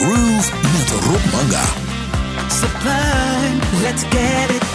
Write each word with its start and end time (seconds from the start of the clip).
Groove 0.00 0.50
met 0.72 0.90
Rob 0.90 1.24
Manga. 1.32 1.64
Sublime, 2.48 3.60
let's 3.82 4.02
get 4.08 4.50
it 4.50 4.69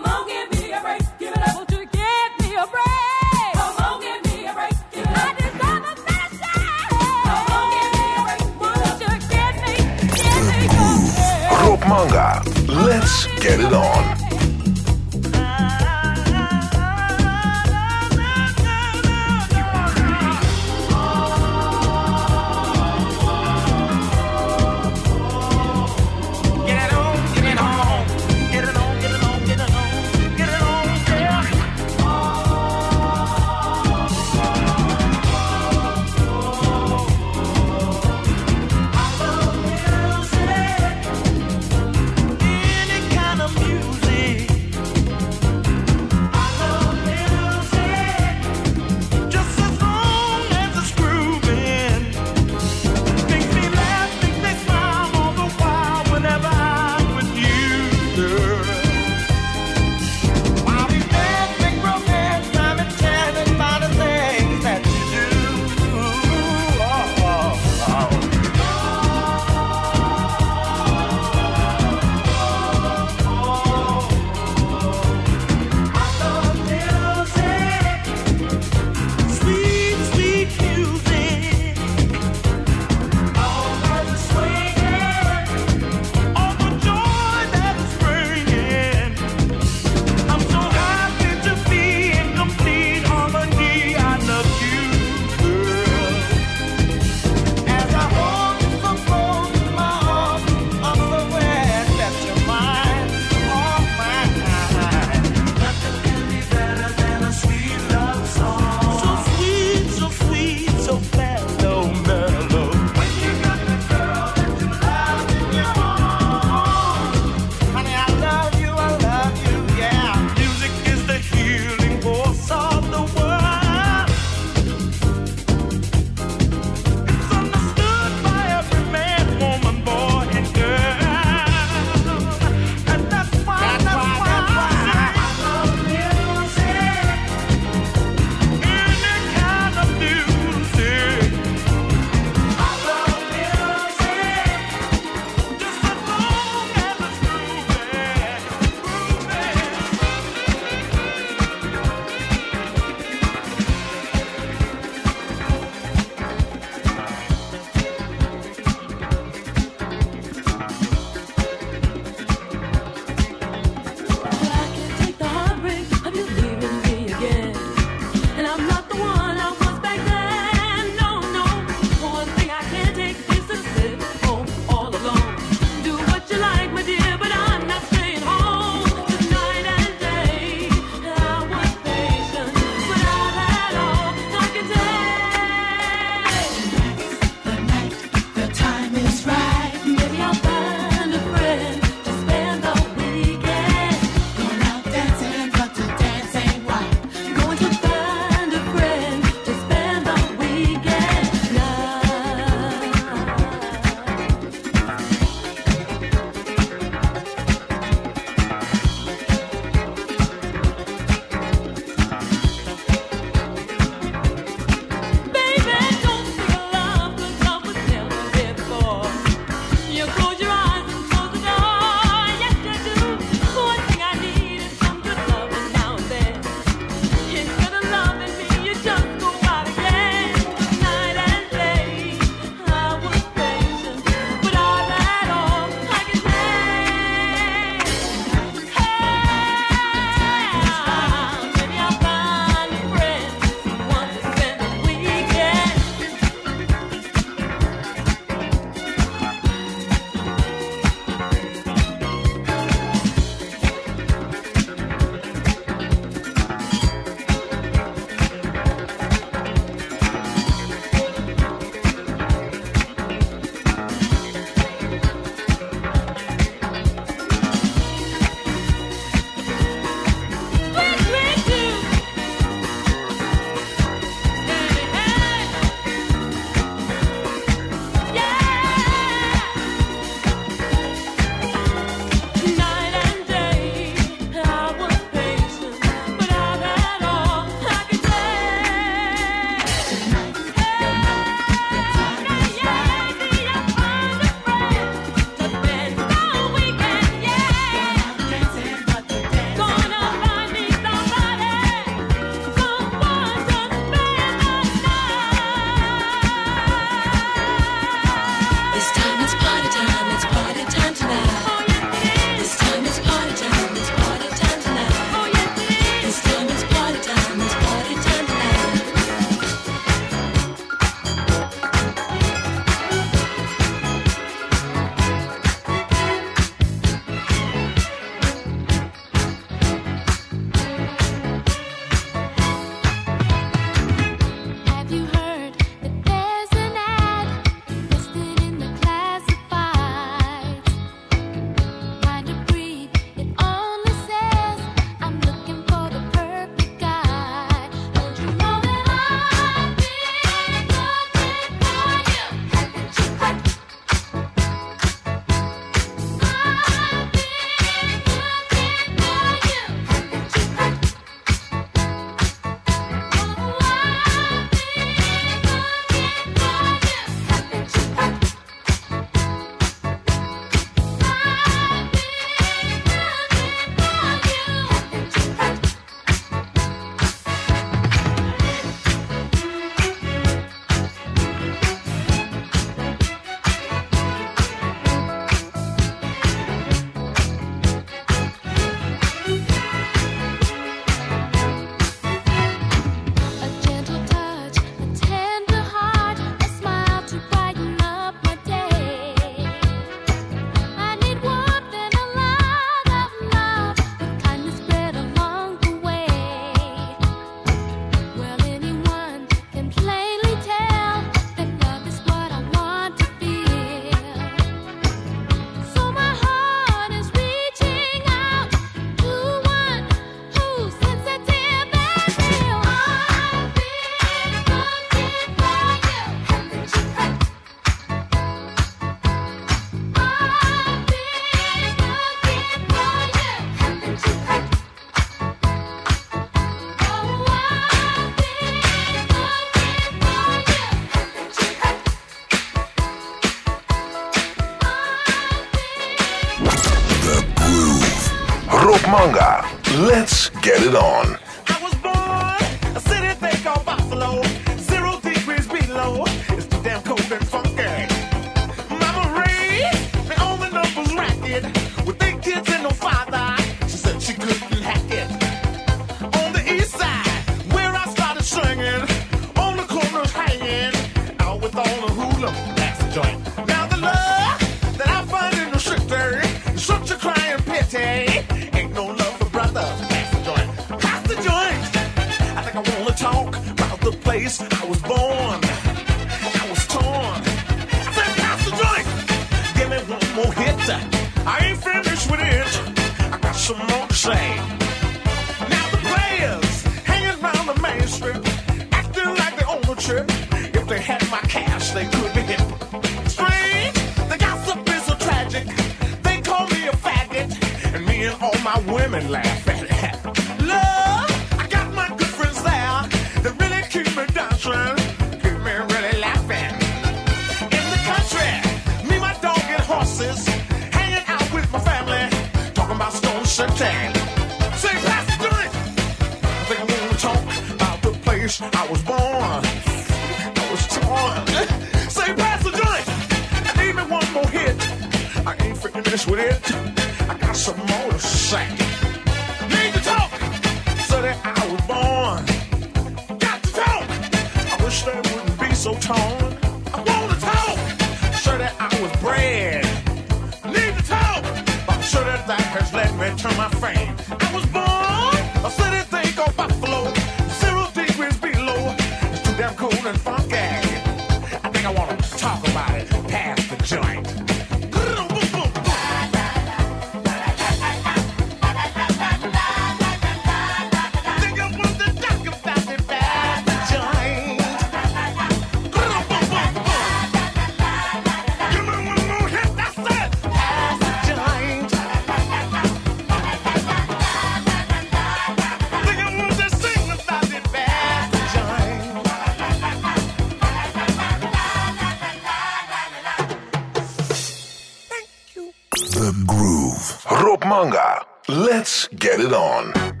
Groove. 596.11 597.05
Rob 597.09 597.45
Manga. 597.45 598.05
Let's 598.27 598.87
get 598.89 599.21
it 599.21 599.33
on. 599.33 600.00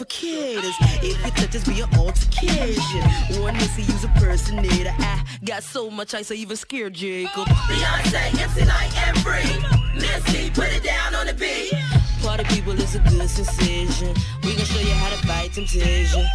for 0.00 0.06
kids. 0.06 0.66
If 1.02 1.24
you 1.24 1.30
touch 1.32 1.54
us, 1.54 1.64
be 1.64 1.82
an 1.82 1.88
altercation. 1.98 3.42
One 3.42 3.52
missy, 3.54 3.82
use 3.82 4.02
a 4.02 4.08
personator. 4.16 4.94
I 4.98 5.22
got 5.44 5.62
so 5.62 5.90
much 5.90 6.14
ice, 6.14 6.30
I 6.30 6.36
even 6.36 6.56
scared 6.56 6.94
Jacob. 6.94 7.46
Beyonce, 7.68 8.40
MC 8.40 8.64
Lyte 8.64 9.18
free. 9.18 9.52
Missy, 9.94 10.50
put 10.50 10.72
it 10.72 10.82
down 10.82 11.14
on 11.14 11.26
the 11.26 11.34
beat. 11.34 11.72
Party 12.22 12.44
people 12.44 12.72
it's 12.72 12.94
a 12.94 13.00
good 13.00 13.28
sensation. 13.28 14.14
We 14.42 14.56
gon' 14.56 14.64
show 14.64 14.80
you 14.80 14.94
how 14.94 15.10
to 15.10 15.26
fight 15.26 15.52
temptation. 15.52 16.26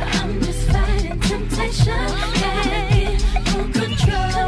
I'm 0.00 0.40
just 0.40 0.70
fighting 0.70 1.20
temptation. 1.20 2.06
Gotta 2.40 2.86
get 2.94 3.20
full 3.48 3.64
control. 3.64 4.47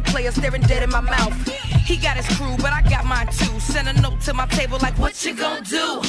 player 0.00 0.30
staring 0.30 0.62
dead 0.62 0.82
in 0.82 0.90
my 0.90 1.00
mouth. 1.00 1.34
He 1.84 1.96
got 1.96 2.16
his 2.16 2.26
crew, 2.36 2.56
but 2.58 2.72
I 2.72 2.82
got 2.82 3.04
mine 3.04 3.26
too. 3.26 3.58
Send 3.60 3.88
a 3.88 4.00
note 4.00 4.20
to 4.22 4.34
my 4.34 4.46
table 4.46 4.78
like, 4.80 4.96
what 4.98 5.24
you 5.24 5.34
gonna 5.34 5.62
do? 5.62 6.02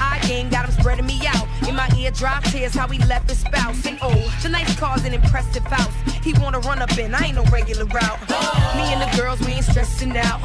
I 0.00 0.18
game 0.26 0.48
got 0.48 0.68
him 0.68 0.72
spreading 0.72 1.06
me 1.06 1.20
out. 1.26 1.46
In 1.68 1.74
my 1.74 1.88
ear, 1.96 2.10
drop 2.10 2.44
tears 2.44 2.74
how 2.74 2.88
he 2.88 2.98
left 3.06 3.28
his 3.28 3.38
spouse. 3.40 3.84
And 3.86 3.98
oh, 4.02 4.38
tonight's 4.42 4.76
car's 4.76 5.04
an 5.04 5.14
impressive 5.14 5.64
house. 5.64 5.92
He 6.22 6.32
wanna 6.40 6.60
run 6.60 6.80
up 6.80 6.96
in, 6.98 7.14
I 7.14 7.26
ain't 7.26 7.36
no 7.36 7.44
regular 7.44 7.84
route. 7.84 8.20
Me 8.76 8.92
and 8.92 9.00
the 9.00 9.16
girls, 9.16 9.40
we 9.40 9.52
ain't 9.52 9.64
stressing 9.64 10.16
out. 10.16 10.40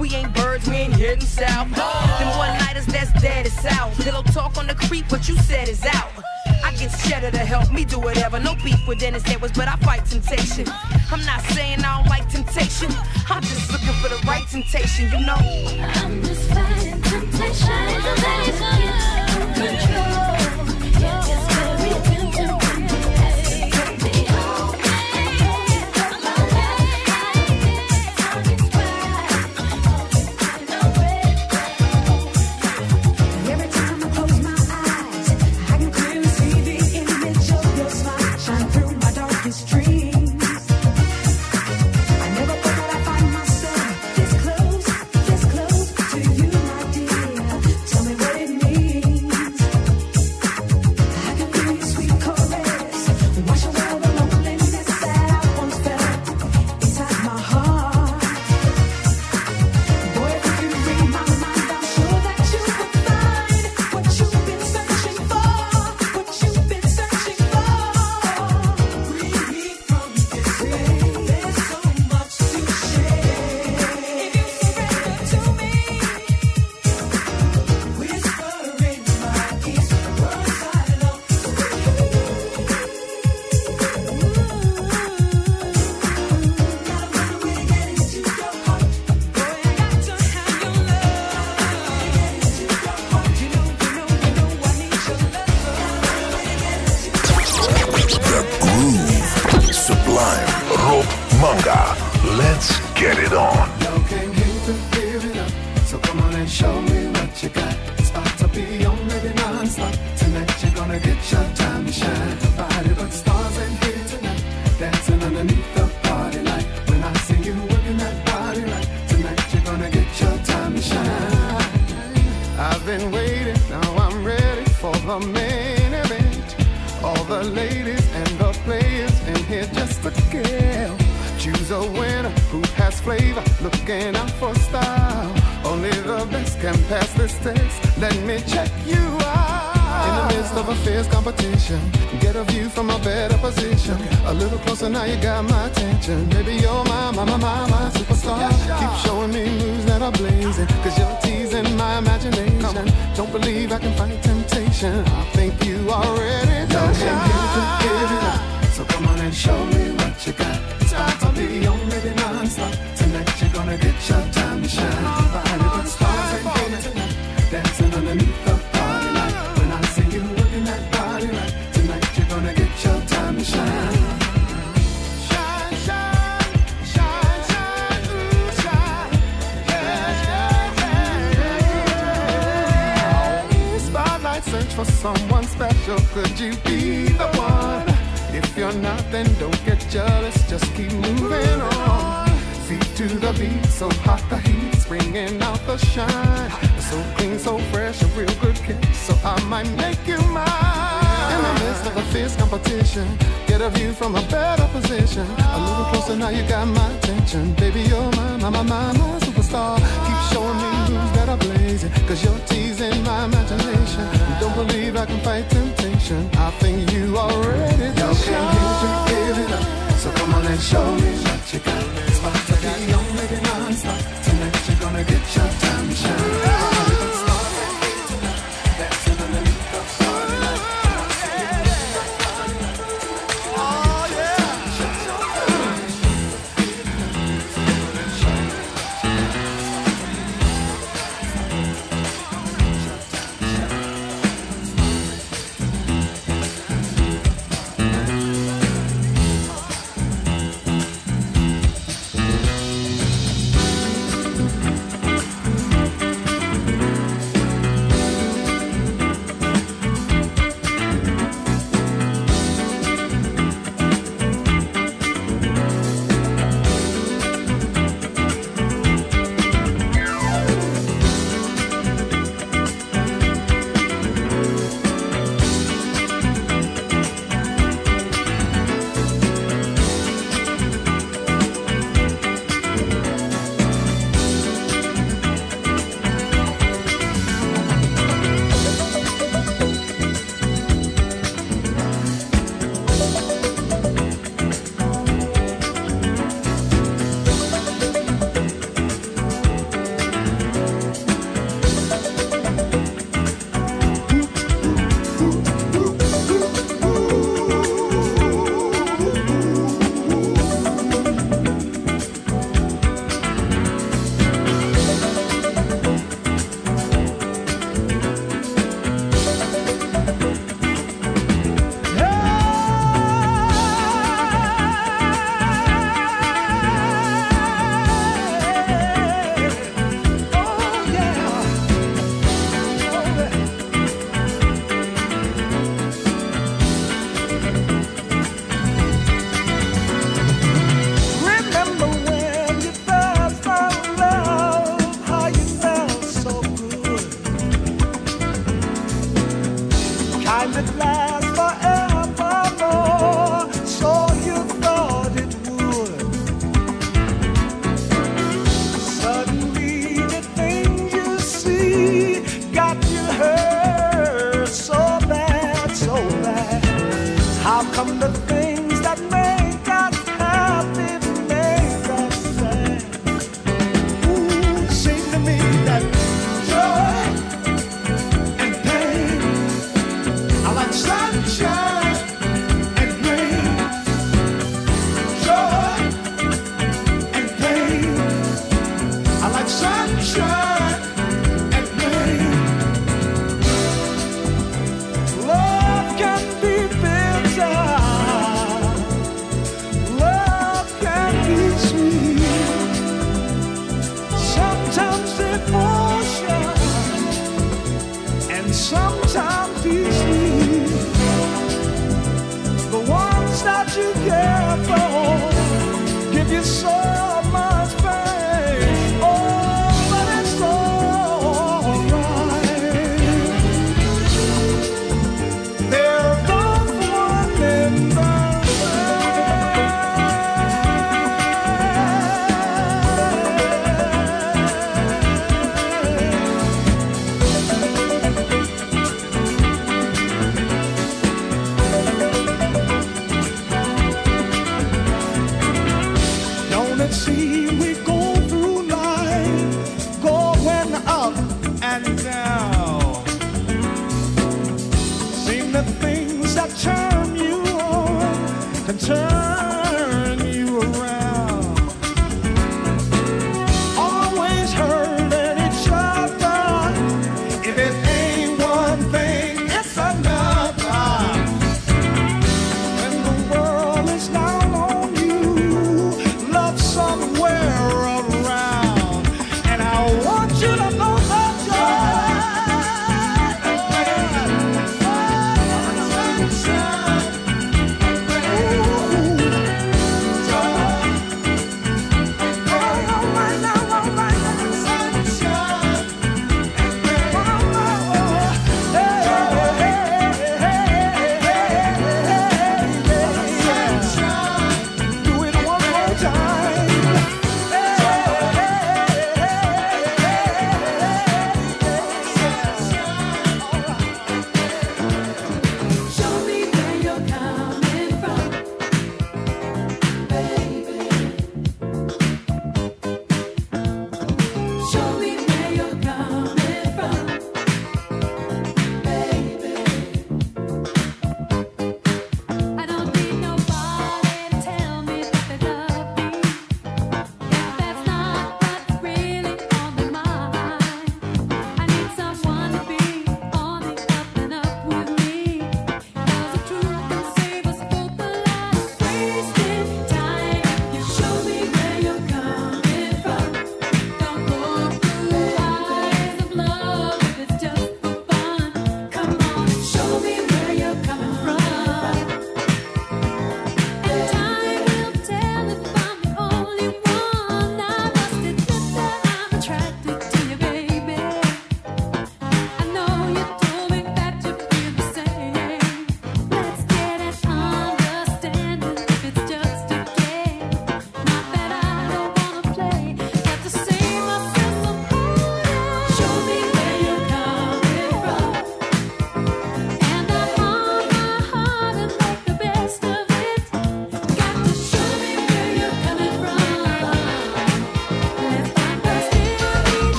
We 0.00 0.14
ain't 0.14 0.32
birds, 0.32 0.66
we 0.66 0.76
ain't 0.76 0.94
hitting 0.94 1.20
south. 1.20 1.68
Oh. 1.76 2.16
Them 2.18 2.38
one 2.38 2.58
nighters 2.58 2.86
that's 2.86 3.12
dead 3.20 3.44
is 3.44 3.66
out. 3.66 3.92
Pillow 3.96 4.22
talk 4.22 4.56
on 4.56 4.66
the 4.66 4.74
creep, 4.74 5.12
what 5.12 5.28
you 5.28 5.36
said 5.36 5.68
is 5.68 5.84
out. 5.84 6.10
I 6.64 6.72
get 6.72 6.90
cheddar 7.04 7.30
to 7.30 7.44
help 7.44 7.70
me 7.70 7.84
do 7.84 7.98
whatever. 7.98 8.40
No 8.40 8.54
beef 8.64 8.80
with 8.88 8.98
Dennis 8.98 9.22
Edwards, 9.26 9.52
but 9.54 9.68
I 9.68 9.76
fight 9.76 10.06
temptation. 10.06 10.66
I'm 11.12 11.22
not 11.26 11.42
saying 11.52 11.80
I 11.80 11.98
don't 11.98 12.08
like 12.08 12.26
temptation. 12.30 12.88
I'm 13.28 13.42
just 13.42 13.70
looking 13.70 13.92
for 14.00 14.08
the 14.08 14.18
right 14.26 14.48
temptation, 14.48 15.10
you 15.12 15.20
know. 15.26 15.36
I'm 15.36 16.22
just 16.22 16.50
fighting 16.50 17.02
temptation. 17.02 17.68
Control. 19.54 20.09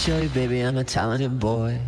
show 0.00 0.16
you, 0.16 0.30
baby, 0.30 0.60
I'm 0.60 0.78
a 0.78 0.84
talented 0.84 1.38
boy. 1.38 1.78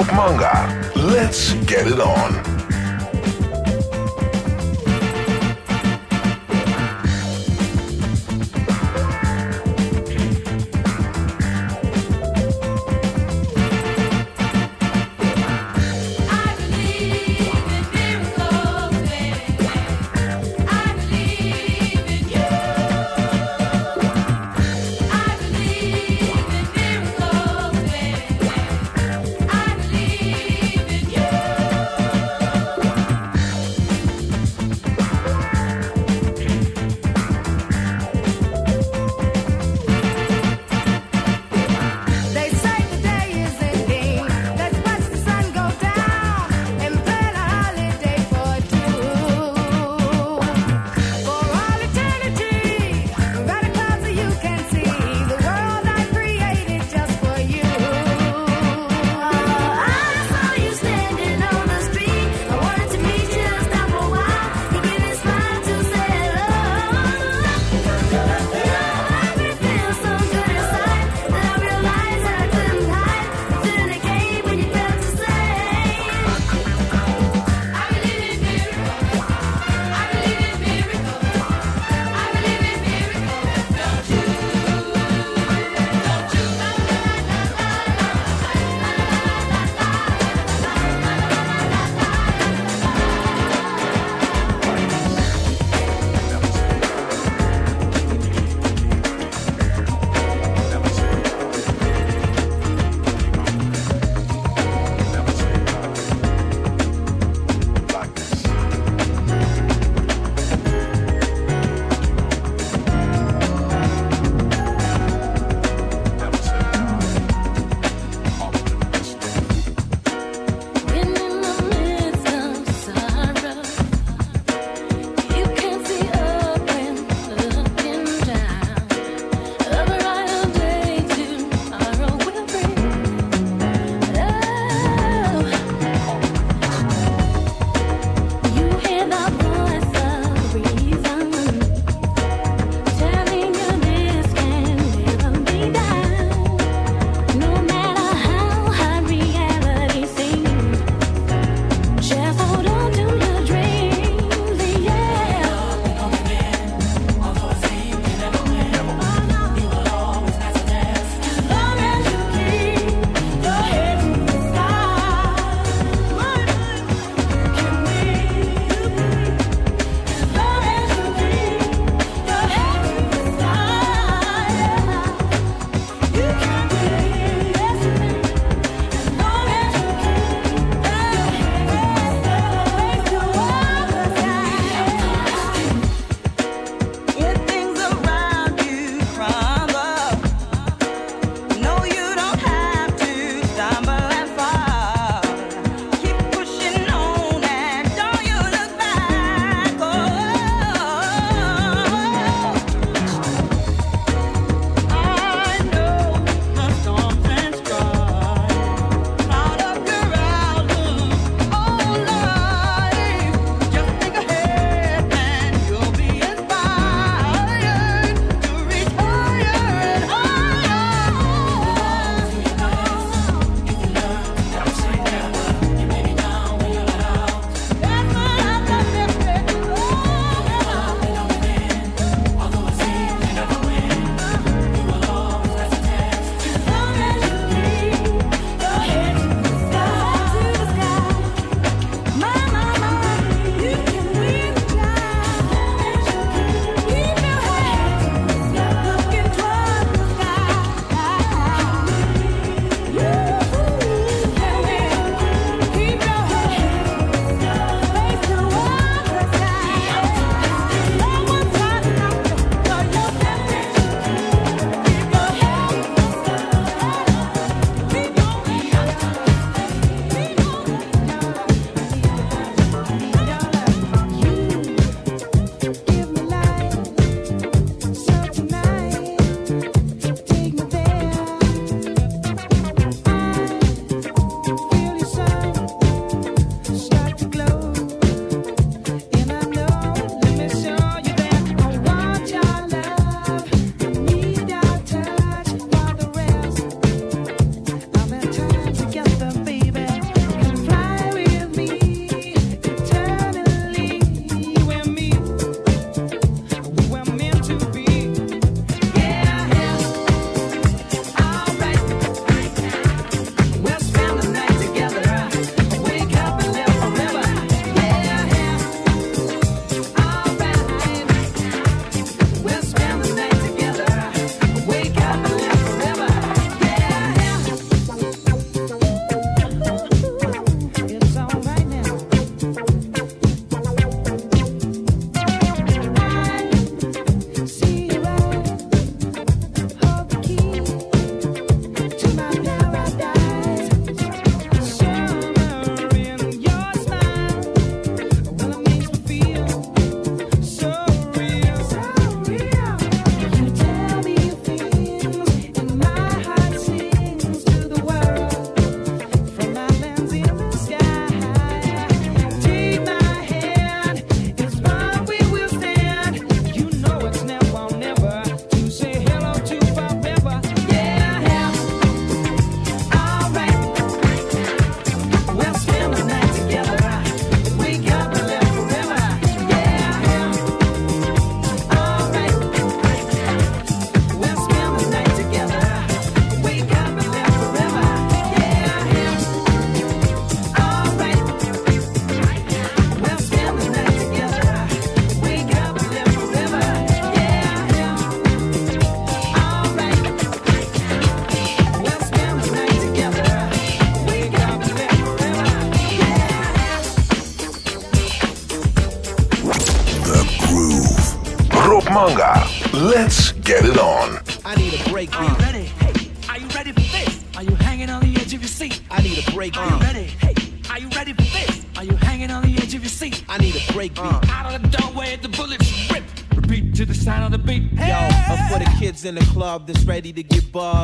Talk 0.00 0.14
Manga. 0.14 0.92
Let's 0.96 1.52
get 1.66 1.86
it 1.86 2.00
on. 2.00 2.49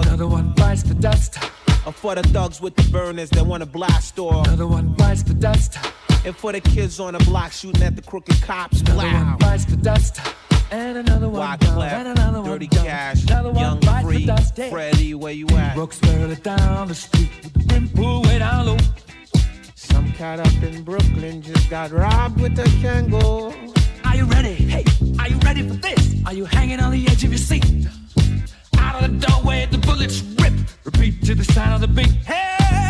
Another 0.04 0.26
one 0.26 0.52
bites 0.54 0.82
the 0.82 0.94
dust. 0.94 1.38
Uh, 1.86 1.92
for 1.92 2.14
the 2.14 2.22
thugs 2.24 2.60
with 2.60 2.74
the 2.74 2.82
burners 2.90 3.30
that 3.30 3.46
wanna 3.46 3.66
blast 3.66 4.18
off. 4.18 4.46
Another 4.46 4.66
one 4.66 4.88
bites 4.94 5.22
the 5.22 5.34
dust. 5.34 5.78
And 6.24 6.36
for 6.36 6.52
the 6.52 6.60
kids 6.60 6.98
on 6.98 7.12
the 7.12 7.20
block 7.20 7.52
shooting 7.52 7.82
at 7.82 7.94
the 7.94 8.02
crooked 8.02 8.42
cops. 8.42 8.80
Another 8.80 9.06
one 9.06 9.36
bites 9.38 9.64
the 9.66 9.76
dust. 9.76 10.20
And 10.72 10.98
another 10.98 11.28
one 11.28 11.58
down. 11.58 11.80
And 11.80 12.08
another 12.08 12.40
one 12.40 12.50
Dirty 12.50 12.66
down. 12.66 12.84
Cash, 12.84 13.24
Another 13.24 13.50
one 13.50 13.60
Young 13.60 13.80
bites 13.80 14.04
Free, 14.04 14.18
the 14.18 14.26
dust. 14.26 14.56
Hey. 14.56 14.70
Freddie, 14.70 15.14
where 15.14 15.32
you 15.32 15.46
at? 15.50 15.74
Brooks 15.74 16.00
barely 16.00 16.34
down 16.36 16.88
the 16.88 16.94
street 16.94 17.30
with 17.44 17.52
the 17.52 17.60
brim 17.60 18.22
way 18.22 18.38
down 18.40 18.66
low. 18.66 18.78
Some 19.76 20.10
cat 20.12 20.40
up 20.40 20.62
in 20.62 20.82
Brooklyn 20.82 21.42
just 21.42 21.70
got 21.70 21.92
robbed 21.92 22.40
with 22.40 22.58
a 22.58 22.64
Kangol. 22.82 23.54
Are 24.04 24.16
you 24.16 24.24
ready? 24.24 24.54
Hey, 24.54 24.84
are 25.20 25.28
you 25.28 25.38
ready 25.38 25.68
for 25.68 25.74
this? 25.74 26.16
Are 26.26 26.34
you 26.34 26.44
hanging 26.44 26.80
on 26.80 26.90
the 26.90 27.06
edge 27.06 27.22
of 27.22 27.30
your 27.30 27.38
seat? 27.38 27.64
Out 28.96 29.04
of 29.04 29.20
the 29.20 29.26
doorway, 29.26 29.68
the 29.70 29.76
bullets 29.76 30.22
rip. 30.40 30.54
Repeat 30.86 31.22
to 31.24 31.34
the 31.34 31.44
sound 31.44 31.74
of 31.74 31.80
the 31.82 31.88
beat. 31.88 32.12
Hey! 32.24 32.85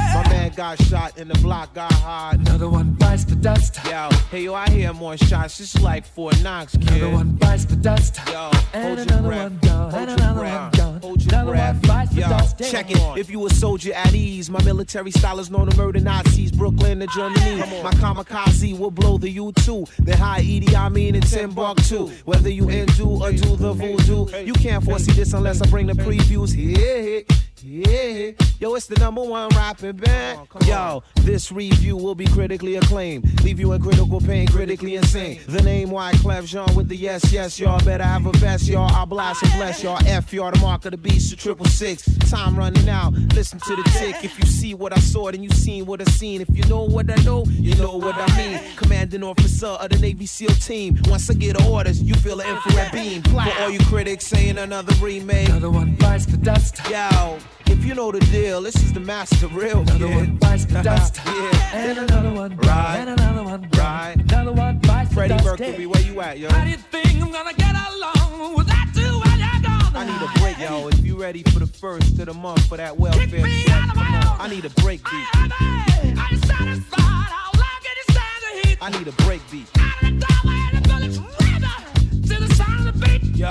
Got 0.57 0.83
shot 0.85 1.19
and 1.19 1.31
the 1.31 1.39
block 1.41 1.75
got 1.75 1.93
hot. 1.93 2.37
Another 2.37 2.71
one 2.71 2.93
bites 2.93 3.25
the 3.25 3.37
dust. 3.37 3.79
Yo, 3.85 4.09
hey 4.31 4.45
yo, 4.45 4.55
I 4.55 4.71
hear 4.71 4.91
more 4.95 5.15
shots. 5.19 5.61
Is 5.61 5.79
like 5.83 6.07
Fort 6.07 6.43
Knox, 6.43 6.73
kid. 6.79 6.89
Another 6.93 7.11
one 7.11 7.33
bites 7.33 7.67
the 7.67 7.77
dust. 7.77 8.19
Yo, 8.29 8.51
And 8.73 8.99
another 9.01 9.29
breath. 9.29 9.43
one 9.53 9.59
down. 9.59 9.91
Hold 9.91 9.95
And 9.95 10.09
your 10.09 10.19
another 10.19 10.41
breath. 10.41 10.61
one 10.63 10.71
down. 10.73 11.01
Hold 11.03 11.23
your 11.23 11.29
Another 11.35 11.51
breath. 11.53 11.75
one 11.75 11.83
bites 11.83 12.15
the 12.15 12.21
Yo, 12.23 12.29
dust. 12.29 12.59
check 12.71 12.91
it. 12.91 12.99
If 13.19 13.29
you 13.31 13.45
a 13.47 13.51
soldier 13.51 13.93
at 13.93 14.15
ease, 14.15 14.49
my 14.49 14.63
military 14.65 15.11
style 15.11 15.39
is 15.41 15.51
known 15.51 15.69
to 15.69 15.77
murder 15.77 16.01
Nazis, 16.01 16.51
Brooklyn 16.53 17.01
to 17.01 17.07
Germany. 17.09 17.57
My 17.83 17.93
kamikaze 17.93 18.79
will 18.79 18.91
blow 18.91 19.19
the 19.19 19.29
U2. 19.37 19.87
Then 20.07 20.17
high 20.17 20.39
Edie, 20.41 20.75
I 20.75 20.89
mean 20.89 21.17
it's 21.17 21.35
in 21.35 21.51
Timbuktu. 21.51 22.09
Whether 22.25 22.49
you 22.49 22.67
undo 22.71 23.23
or 23.23 23.31
do 23.31 23.57
the 23.57 23.75
voodoo, 23.75 24.27
you 24.43 24.55
can't 24.55 24.83
foresee 24.83 25.13
this 25.13 25.35
unless 25.35 25.61
I 25.61 25.67
bring 25.69 25.87
the 25.87 25.93
previews. 25.93 26.55
Yeah, 26.57 27.21
yeah. 27.63 28.33
Yo, 28.59 28.75
it's 28.75 28.87
the 28.87 28.99
number 28.99 29.23
one 29.23 29.49
rapping 29.51 29.97
band. 29.97 30.49
Yo, 30.67 31.03
this 31.23 31.53
review 31.53 31.97
will 31.97 32.15
be 32.15 32.27
critically 32.27 32.77
acclaimed. 32.77 33.43
Leave 33.43 33.61
you 33.61 33.73
in 33.73 33.83
critical 33.83 34.21
pain, 34.21 34.47
critically 34.49 34.97
insane. 34.97 35.41
The 35.47 35.63
name 35.63 35.91
Wyclef 35.91 36.47
Jean 36.47 36.75
with 36.75 36.89
the 36.89 36.97
yes, 36.97 37.33
yes, 37.33 37.59
y'all 37.61 37.83
better 37.85 38.05
have 38.05 38.27
a 38.27 38.33
vest, 38.33 38.67
y'all. 38.67 38.91
I 38.91 39.05
blast 39.05 39.43
and 39.43 39.53
bless 39.53 39.83
y'all. 39.83 39.99
F 40.07 40.33
y'all, 40.33 40.51
the 40.51 40.59
mark 40.59 40.85
of 40.87 40.93
the 40.93 40.97
beast, 40.97 41.31
the 41.31 41.37
triple 41.37 41.67
six. 41.67 42.05
Time 42.31 42.57
running 42.57 42.89
out. 42.89 43.13
Listen 43.35 43.59
to 43.61 43.77
the 43.77 43.83
tick. 43.99 44.25
If 44.25 44.39
you 44.39 44.47
see 44.47 44.75
what 44.75 44.97
I 44.97 45.01
saw, 45.01 45.31
then 45.31 45.43
you 45.43 45.51
seen 45.51 45.87
what 45.87 46.01
I 46.01 46.05
seen. 46.05 46.41
If 46.41 46.49
you 46.51 46.65
know 46.65 46.85
what 46.85 47.11
I 47.11 47.23
know, 47.23 47.45
you 47.47 47.75
know 47.77 47.97
what 47.97 48.15
I 48.17 48.37
mean. 48.37 48.61
Commanding 48.77 49.23
officer 49.23 49.67
of 49.67 49.91
the 49.91 49.99
Navy 49.99 50.27
SEAL 50.27 50.55
team. 50.55 50.97
Once 51.07 51.31
I 51.31 51.35
get 51.35 51.61
orders, 51.67 52.03
you 52.03 52.15
feel 52.15 52.41
an 52.41 52.49
infrared 52.49 52.93
beam. 52.93 53.23
For 53.23 53.41
all 53.61 53.71
you 53.71 53.81
critics 53.81 54.27
saying 54.27 54.59
another 54.59 54.95
remake. 55.05 55.49
Another 55.49 55.71
one 55.71 55.95
bites 55.97 56.27
the 56.27 56.37
dust. 56.37 56.79
Yo, 56.91 57.39
if 57.67 57.85
you 57.85 57.95
know 57.95 58.11
the 58.13 58.21
deal, 58.21 58.61
this 58.63 58.77
is 58.77 58.93
the 58.93 59.01
master 59.01 59.47
real 59.49 59.81
Another 59.81 60.07
kid. 60.09 60.15
one 60.17 60.37
bites 60.37 60.65
the 60.67 60.83
dust. 60.83 61.21
yeah. 61.25 61.75
And 61.75 61.99
another 61.99 62.31
one. 62.33 62.57
Right. 62.59 62.97
And 63.01 63.11
another 63.11 63.43
one. 63.45 63.69
Right. 63.77 64.15
Another 64.19 64.53
one 64.53 64.79
bites 64.81 65.13
Freddie 65.15 65.35
the 65.35 65.43
dust. 65.43 65.61
Mercury, 65.61 65.87
where 65.87 66.03
you 66.03 66.21
at, 66.21 66.39
yo? 66.39 66.49
How 66.51 66.65
do 66.65 66.71
you 66.71 66.77
think 66.77 67.23
I'm 67.23 67.31
gonna 67.33 67.55
get 67.55 67.75
along 67.93 68.55
without 68.57 68.95
you 68.97 69.21
when 69.21 69.39
you're 69.39 69.63
gone? 69.63 69.97
I 69.97 70.05
need 70.05 70.23
a 70.29 70.41
break, 70.41 70.59
yo. 70.59 70.89
If 70.89 71.05
you 71.05 71.21
ready 71.21 71.43
for 71.45 71.59
the 71.59 71.67
first 71.67 72.19
of 72.19 72.27
the 72.27 72.35
month 72.35 72.67
for 72.69 72.77
that 72.77 72.97
welfare 72.97 73.27
Kick 73.27 73.43
me 73.43 73.63
check, 73.65 73.75
out 73.77 73.91
of 73.91 73.97
my 73.97 74.03
house. 74.05 74.37
I 74.41 74.49
need 74.49 74.65
a 74.65 74.71
break 74.81 75.03
beat. 75.05 75.27
Are 75.35 76.31
you 76.31 76.39
satisfied? 76.39 76.99
How 76.99 77.51
long 77.55 77.81
can 77.83 77.97
you 77.97 78.15
stand 78.15 78.43
the 78.63 78.69
heat? 78.69 78.79
I 78.81 78.91
need 78.91 79.09
a 79.09 79.13
break 79.25 79.41
beat. 79.51 79.67
Out 79.79 80.03
of 80.03 80.21
the 80.21 80.27
doorway, 80.27 80.61
the 80.73 80.81
bullets 80.89 81.19
rip 81.19 82.23
to 82.29 82.47
the 82.47 82.55
sound 82.55 82.89
of 82.89 83.01
the 83.01 83.07
beat. 83.07 83.37
Yo, 83.37 83.49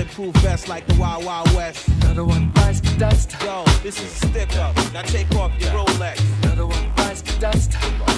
bulletproof 0.00 0.34
vest 0.42 0.68
like 0.68 0.86
the 0.86 0.94
Wild 0.94 1.24
Wild 1.24 1.52
West. 1.54 1.86
Another 2.02 2.24
one 2.24 2.50
bites 2.50 2.80
the 2.80 2.96
dust. 2.98 3.36
Yo, 3.42 3.64
this 3.82 4.00
is 4.00 4.22
a 4.22 4.26
stick 4.28 4.56
up. 4.56 4.74
Now 4.92 5.02
take 5.02 5.30
off 5.34 5.52
your 5.60 5.70
Rolex. 5.70 6.20
Another 6.42 6.66
one 6.66 6.90
bites 6.96 7.22
the 7.22 7.38
dust. 7.38 7.72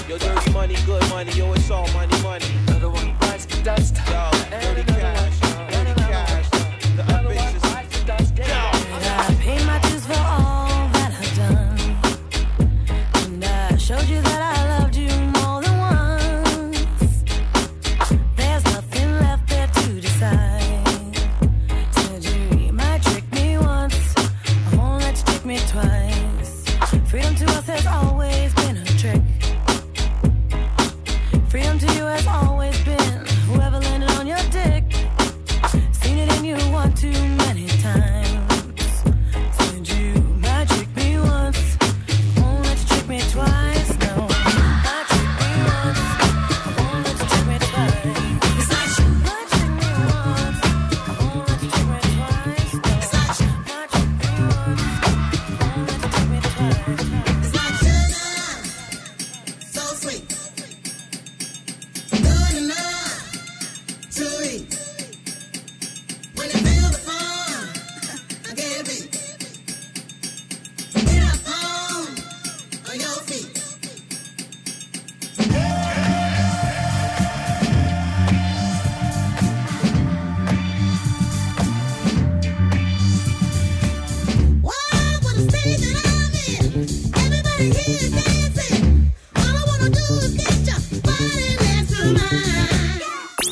Yo, 0.07 0.17
dirty 0.17 0.51
money, 0.51 0.75
good 0.85 1.07
money. 1.09 1.31
Yo, 1.33 1.51
it's 1.53 1.69
all 1.69 1.87
money, 1.93 2.21
money. 2.21 2.45
Another 2.67 2.89
one 2.89 3.15
bites 3.19 3.45
the 3.45 3.61
dust. 3.63 3.97
Yo, 4.07 4.31
dirty 4.49 4.83
cash. 4.83 5.72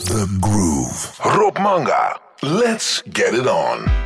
The 0.06 0.26
Groove. 0.42 1.20
Rob 1.24 1.60
Manga. 1.60 2.20
Let's 2.42 3.04
get 3.04 3.36
it 3.36 3.48
on. 3.48 4.01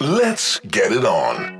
Let's 0.00 0.60
get 0.60 0.92
it 0.92 1.04
on. 1.04 1.59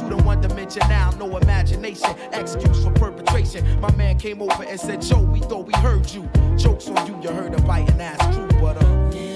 to 0.00 0.08
the 0.08 0.16
one 0.22 0.40
dimension 0.40 0.82
now, 0.88 1.10
no 1.18 1.36
imagination, 1.36 2.14
excuse 2.32 2.84
for 2.84 2.90
perpetration. 2.92 3.80
My 3.80 3.94
man 3.96 4.18
came 4.18 4.42
over 4.42 4.62
and 4.64 4.78
said, 4.78 5.02
Joe, 5.02 5.20
we 5.20 5.40
thought 5.40 5.66
we 5.66 5.74
heard 5.74 6.10
you. 6.10 6.28
Jokes 6.56 6.88
on 6.88 7.06
you, 7.06 7.20
you 7.22 7.30
heard 7.30 7.54
a 7.54 7.62
biting 7.62 8.00
ass 8.00 8.34
true, 8.34 8.48
but 8.60 8.76
uh. 8.82 9.31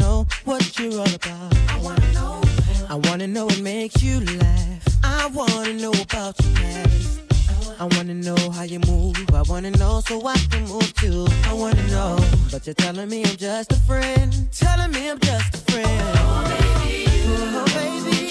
know 0.00 0.26
what 0.44 0.78
you're 0.78 0.98
all 1.00 1.14
about. 1.14 1.54
I 1.68 1.78
wanna 1.82 2.12
know. 2.12 2.40
I 2.88 2.94
wanna 3.06 3.26
know 3.26 3.46
what 3.46 3.60
makes 3.60 4.02
you 4.02 4.20
laugh. 4.20 4.82
I 5.04 5.26
wanna 5.32 5.74
know 5.74 5.92
about 5.92 6.34
your 6.42 6.52
past. 6.54 7.20
I 7.78 7.84
wanna 7.94 8.14
know 8.14 8.50
how 8.50 8.64
you 8.64 8.80
move. 8.80 9.16
I 9.32 9.42
wanna 9.42 9.70
know 9.72 10.00
so 10.06 10.26
I 10.26 10.36
can 10.50 10.64
move 10.68 10.92
too. 10.94 11.26
I 11.44 11.52
wanna 11.52 11.86
know, 11.88 12.18
but 12.50 12.66
you're 12.66 12.74
telling 12.74 13.08
me 13.08 13.24
I'm 13.24 13.36
just 13.36 13.72
a 13.72 13.76
friend. 13.88 14.30
Telling 14.52 14.90
me 14.92 15.10
I'm 15.10 15.18
just 15.18 15.54
a 15.54 15.72
friend. 15.72 16.02
Oh 16.16 16.44
baby, 16.48 17.06
oh 17.56 17.64
baby. 17.74 18.29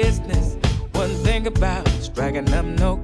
business. 0.00 0.56
One 0.92 1.10
thing 1.22 1.46
about 1.46 1.86
striking 2.00 2.50
up 2.54 2.64
no 2.64 2.96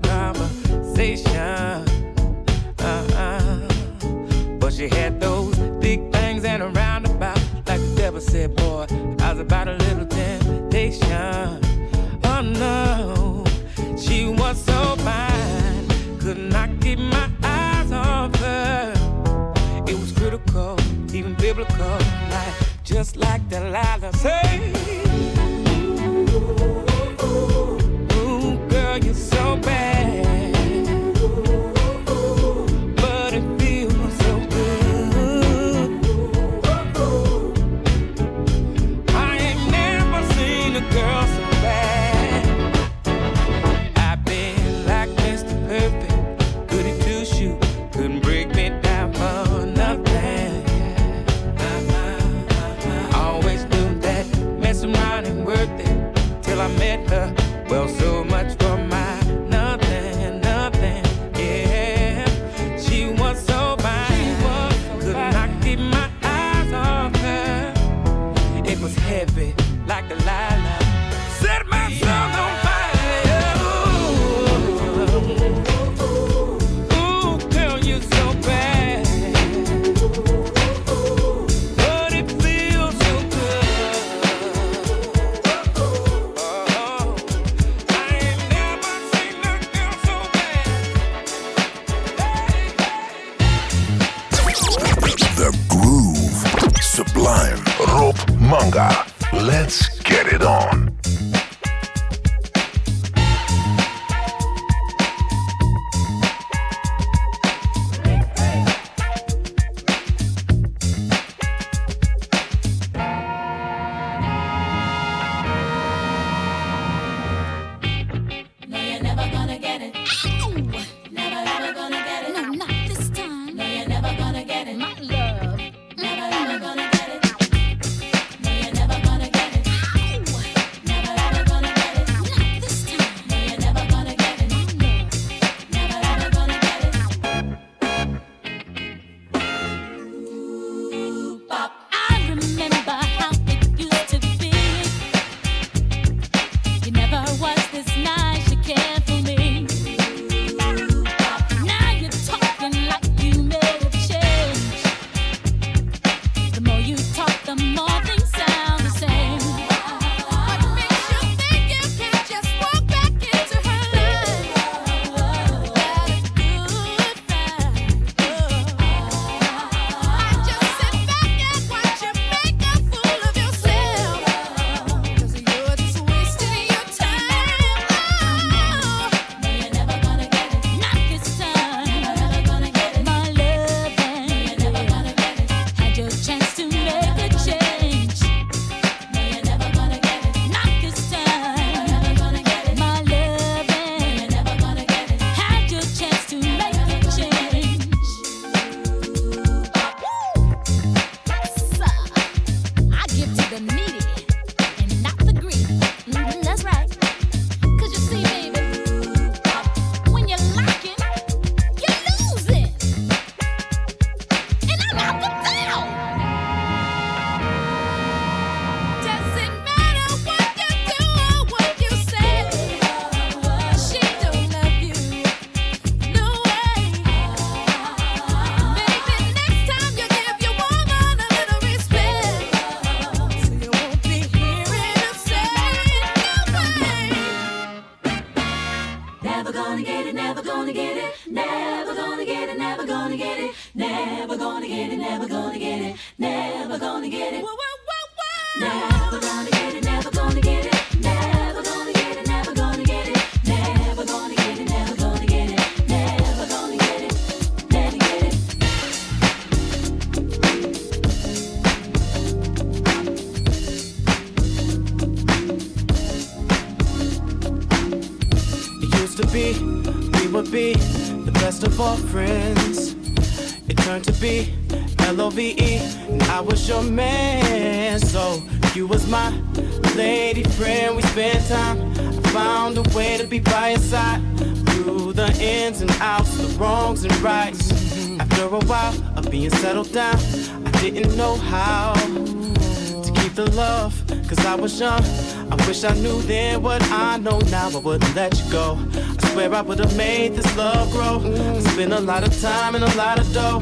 I 295.89 295.95
knew 295.95 296.21
then 296.23 296.63
what 296.63 296.83
I 296.93 297.17
know 297.17 297.39
now, 297.51 297.71
I 297.71 297.79
wouldn't 297.79 298.15
let 298.15 298.39
you 298.39 298.53
go. 298.53 298.79
I 298.95 299.31
swear 299.31 299.55
I 299.55 299.63
would've 299.63 299.97
made 299.97 300.35
this 300.35 300.55
love 300.55 300.91
grow. 300.93 301.17
I 301.25 301.61
spent 301.61 301.95
a 301.95 302.01
lot 302.01 302.25
of 302.25 302.41
time 302.43 302.75
and 302.75 302.85
a 302.85 302.95
lot 302.95 303.19
of 303.19 303.33
dough 303.33 303.61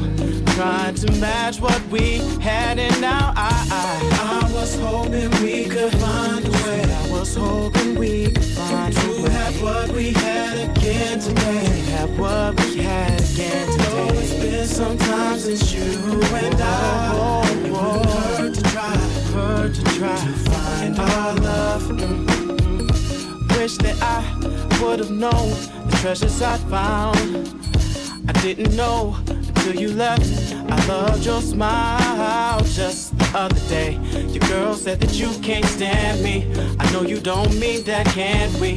trying 0.55 0.95
to 0.95 1.11
match 1.21 1.61
what 1.61 1.81
we 1.87 2.17
had, 2.41 2.79
and 2.79 2.99
now 2.99 3.31
I, 3.33 3.49
I, 3.71 4.43
I 4.43 4.53
was 4.53 4.77
hoping 4.77 5.29
we 5.41 5.69
could 5.69 5.93
find 5.93 6.45
a 6.45 6.51
way. 6.51 6.83
I 6.83 7.11
was 7.11 7.33
hoping 7.33 7.95
we 7.95 8.31
could 8.31 8.43
find 8.43 8.93
to 8.93 9.09
a 9.09 9.23
way. 9.23 9.29
have 9.29 9.61
what 9.61 9.89
we 9.93 10.11
had 10.11 10.69
again 10.69 11.19
today. 11.21 11.63
To 11.63 11.91
have 11.91 12.19
what 12.19 12.59
we 12.59 12.77
had 12.77 13.21
again 13.21 13.71
today. 13.71 13.83
Though 13.89 14.19
it's 14.19 14.33
been 14.33 14.67
some 14.67 14.97
time 14.97 15.39
since 15.39 15.71
you 15.71 15.81
and 16.21 16.61
I. 16.61 17.11
Oh, 17.13 17.41
oh, 17.45 17.75
oh. 17.75 18.01
It 18.03 18.11
would 18.11 18.39
hurt 18.39 18.53
to 18.55 18.63
try 18.63 19.16
never 19.37 19.69
to 19.69 19.83
try. 19.97 20.17
And 20.81 20.99
our 20.99 21.33
love, 21.35 21.89
wish 23.57 23.77
that 23.77 23.97
I 24.01 24.21
would 24.81 24.99
have 24.99 25.11
known 25.11 25.49
the 25.89 25.97
treasures 26.01 26.41
I 26.41 26.57
found. 26.69 27.17
I 28.27 28.33
didn't 28.41 28.75
know 28.75 29.15
until 29.27 29.75
you 29.75 29.89
left. 29.93 30.53
I 30.53 30.87
loved 30.87 31.25
your 31.25 31.41
smile 31.41 32.59
just 32.63 33.17
the 33.17 33.31
other 33.37 33.61
day. 33.67 33.93
Your 34.33 34.47
girl 34.49 34.73
said 34.73 34.99
that 35.01 35.13
you 35.13 35.29
can't 35.41 35.65
stand 35.65 36.23
me. 36.23 36.51
I 36.79 36.91
know 36.91 37.01
you 37.01 37.19
don't 37.19 37.53
mean 37.59 37.83
that, 37.83 38.05
can 38.07 38.47
we? 38.59 38.71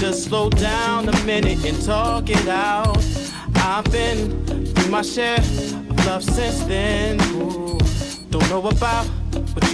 Just 0.00 0.24
slow 0.24 0.50
down 0.50 1.08
a 1.08 1.24
minute 1.24 1.64
and 1.64 1.80
talk 1.82 2.30
it 2.30 2.48
out. 2.48 2.98
I've 3.56 3.90
been 3.90 4.44
through 4.74 4.90
my 4.90 5.02
share 5.02 5.38
of 5.38 6.06
love 6.06 6.22
since 6.22 6.60
then. 6.64 7.20
Ooh, 7.36 7.78
don't 8.30 8.48
know 8.50 8.66
about 8.66 9.06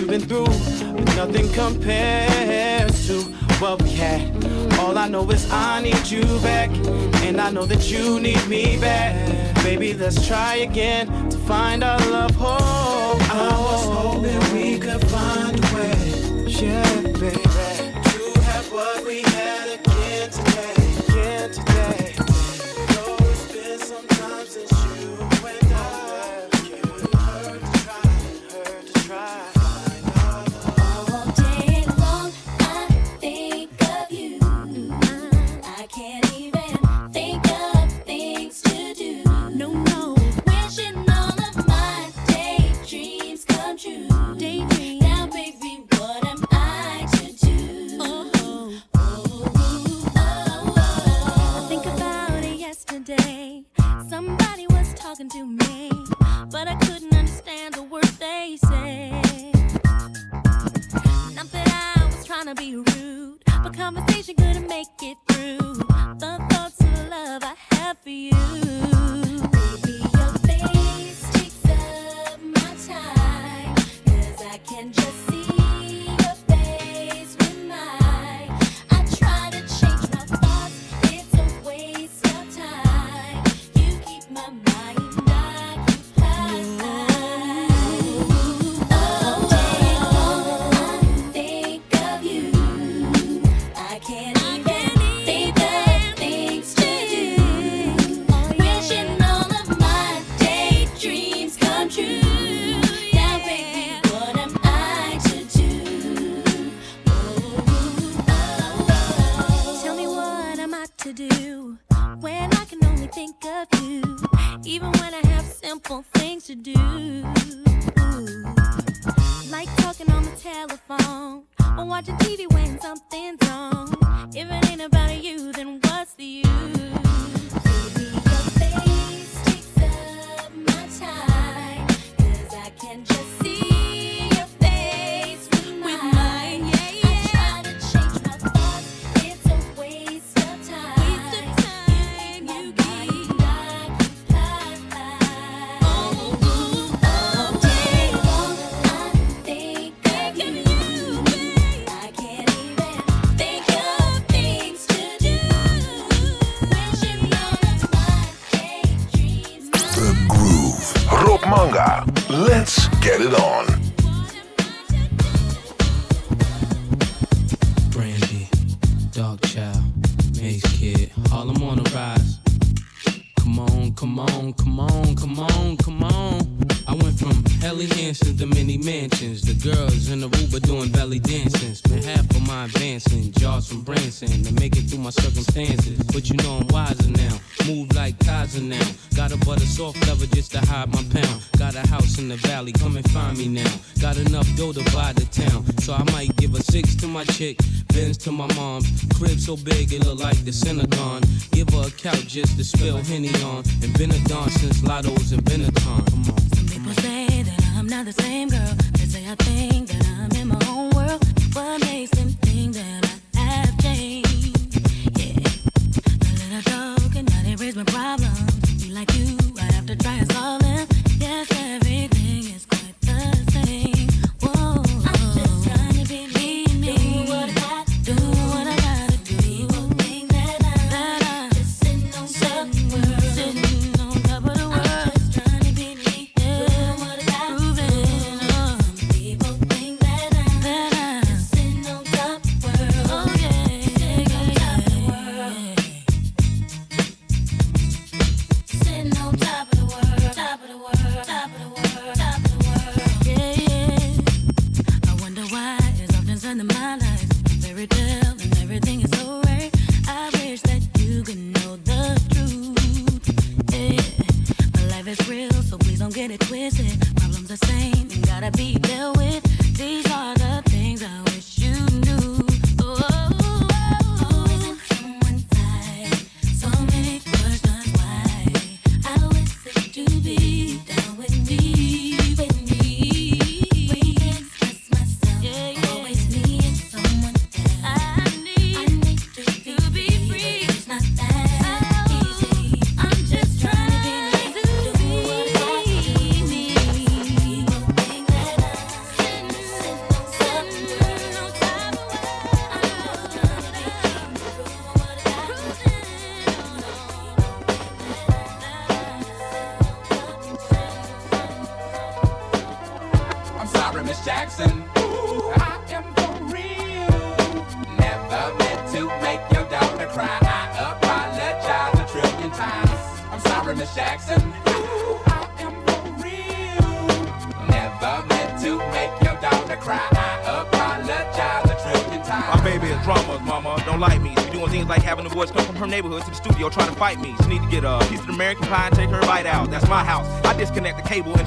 we've 0.01 0.09
been 0.09 0.21
through, 0.21 0.47
but 0.95 1.17
nothing 1.17 1.49
compares 1.53 3.07
to 3.07 3.23
what 3.61 3.83
we 3.83 3.91
had. 3.91 4.23
All 4.79 4.97
I 4.97 5.09
know 5.09 5.31
is 5.31 5.51
I 5.51 5.83
need 5.83 6.07
you 6.07 6.25
back, 6.41 6.71
and 7.23 7.41
I 7.41 7.51
know 7.51 7.67
that 7.67 7.91
you 7.91 8.19
need 8.21 8.47
me 8.49 8.79
back. 8.79 9.15
Baby, 9.63 9.93
let's 9.95 10.27
try 10.27 10.57
again 10.57 11.07
to 11.31 11.39
find 11.39 11.85
our 11.85 11.99
love 12.11 12.35
whole. 12.35 13.21
I 13.31 13.49
was 13.67 13.85
hoping 13.85 14.55
we 14.55 14.79
could 14.79 15.07
find 15.09 15.59
a 15.59 15.75
way. 15.75 16.45
Yeah. 16.47 17.00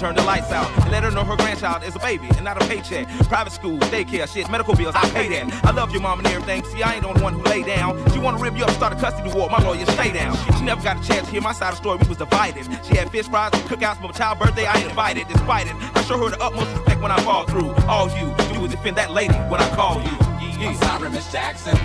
turn 0.04 0.16
the 0.16 0.24
lights 0.24 0.52
out. 0.52 0.70
And 0.84 0.92
let 0.92 1.04
her 1.04 1.12
know 1.12 1.24
her 1.24 1.38
grandchild 1.38 1.84
is 1.84 1.96
a 1.96 2.00
baby 2.00 2.28
and 2.36 2.44
not 2.44 2.62
a 2.62 2.68
paycheck. 2.68 3.08
Private 3.30 3.54
school, 3.54 3.80
daycare, 3.94 4.28
shit, 4.28 4.52
medical 4.52 4.76
bills, 4.76 4.96
I 4.96 5.10
pay 5.12 5.30
that. 5.30 5.64
I 5.64 5.72
love 5.72 5.92
your 5.92 6.02
mom 6.02 6.20
and 6.20 6.28
everything. 6.28 6.62
See, 6.66 6.84
I 6.84 6.96
ain't 6.96 7.04
the 7.04 7.08
only 7.08 7.24
one 7.24 7.34
who 7.36 7.44
lay 7.44 7.64
down. 7.64 7.92
She 8.12 8.20
wanna 8.20 8.38
rip 8.38 8.58
you 8.58 8.66
up, 8.66 8.72
start 8.72 8.92
a 8.92 8.98
custody 8.98 9.32
war. 9.32 9.50
My 9.50 9.60
lawyer, 9.60 9.86
stay 9.86 10.12
down. 10.12 10.36
She 10.58 10.64
never 10.66 10.84
got 10.84 11.02
a 11.02 11.08
chance 11.08 11.28
to 11.28 11.32
hear 11.32 11.42
my 11.42 11.54
side 11.54 11.70
of 11.70 11.76
the 11.76 11.84
story. 11.84 12.00
We 12.02 12.10
was 12.10 12.18
divided. 12.18 12.66
She 12.86 12.98
had 12.98 13.10
fish 13.12 13.30
fries 13.30 13.52
and 13.54 13.64
cookouts 13.64 14.02
for 14.02 14.08
my 14.08 14.12
child 14.12 14.40
birthday. 14.40 14.66
I 14.66 14.76
ain't 14.80 14.90
invited. 14.90 15.26
Despite 15.30 15.68
it, 15.68 15.76
I 15.96 16.04
show 16.04 16.18
her 16.18 16.30
the 16.30 16.44
utmost 16.44 16.70
respect 16.76 17.02
when 17.02 17.12
I 17.12 17.22
fall 17.22 17.46
through. 17.46 17.72
All 17.88 18.10
you 18.20 18.36
do 18.54 18.66
is 18.66 18.72
defend 18.72 18.98
that 18.98 19.12
lady 19.12 19.36
when 19.48 19.62
I 19.62 19.70
call 19.74 20.02
you. 20.04 20.18
Yeah. 20.60 20.70
I'm 20.70 20.76
sorry, 20.76 21.10
Miss 21.12 21.32
Jackson. 21.32 21.78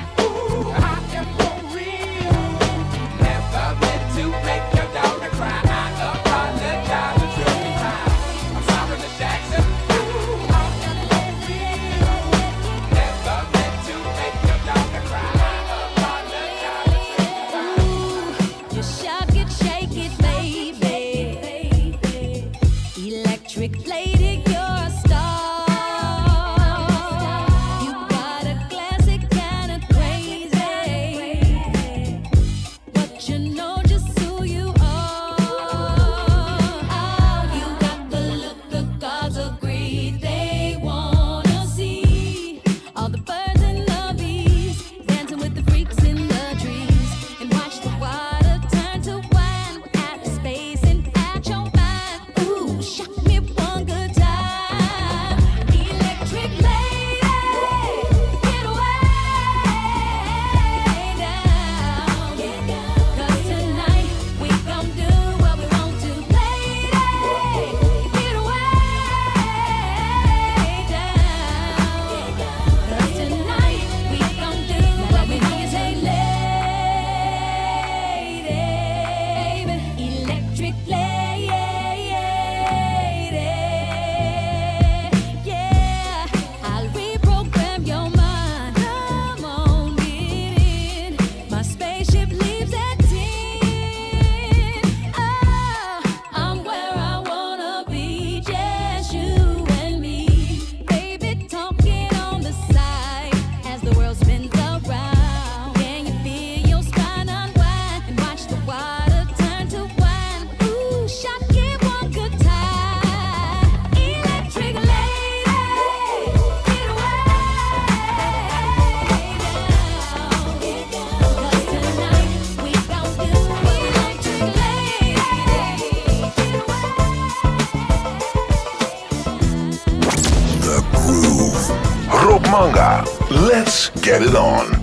Get 134.09 134.23
it 134.23 134.35
on. 134.35 134.78